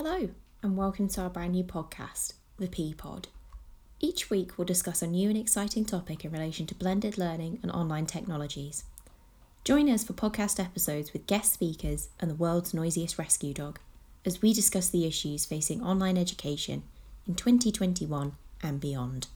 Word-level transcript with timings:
Hello, 0.00 0.28
and 0.62 0.76
welcome 0.76 1.08
to 1.08 1.22
our 1.22 1.28
brand 1.28 1.50
new 1.50 1.64
podcast, 1.64 2.34
The 2.56 2.68
Pea 2.68 2.94
Pod. 2.94 3.26
Each 3.98 4.30
week, 4.30 4.56
we'll 4.56 4.64
discuss 4.64 5.02
a 5.02 5.08
new 5.08 5.28
and 5.28 5.36
exciting 5.36 5.84
topic 5.84 6.24
in 6.24 6.30
relation 6.30 6.68
to 6.68 6.76
blended 6.76 7.18
learning 7.18 7.58
and 7.64 7.72
online 7.72 8.06
technologies. 8.06 8.84
Join 9.64 9.90
us 9.90 10.04
for 10.04 10.12
podcast 10.12 10.64
episodes 10.64 11.12
with 11.12 11.26
guest 11.26 11.52
speakers 11.52 12.10
and 12.20 12.30
the 12.30 12.36
world's 12.36 12.72
noisiest 12.72 13.18
rescue 13.18 13.52
dog 13.52 13.80
as 14.24 14.40
we 14.40 14.52
discuss 14.52 14.88
the 14.88 15.04
issues 15.04 15.44
facing 15.44 15.82
online 15.82 16.16
education 16.16 16.84
in 17.26 17.34
2021 17.34 18.36
and 18.62 18.80
beyond. 18.80 19.26